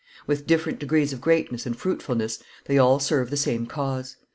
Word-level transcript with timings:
With 0.25 0.47
different 0.47 0.79
degrees 0.79 1.13
of 1.13 1.21
greatness 1.21 1.67
and 1.67 1.77
fruitfulness, 1.77 2.39
they 2.65 2.79
all 2.79 2.99
serve 2.99 3.29
the 3.29 3.37
same 3.37 3.67
cause. 3.67 4.17